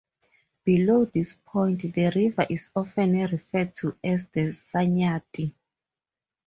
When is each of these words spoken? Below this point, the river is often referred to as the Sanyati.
Below 0.63 1.03
this 1.03 1.35
point, 1.45 1.83
the 1.93 2.09
river 2.15 2.47
is 2.49 2.69
often 2.75 3.11
referred 3.19 3.75
to 3.75 3.95
as 4.03 4.25
the 4.29 4.49
Sanyati. 4.51 5.53